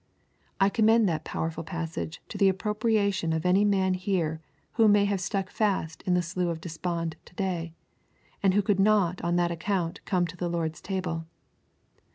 [0.59, 4.41] I commend that powerful passage to the appropriation of any man here
[4.73, 7.75] who may have stuck fast in the Slough of Despond to day,
[8.41, 11.27] and who could not on that account come to the Lord's Table.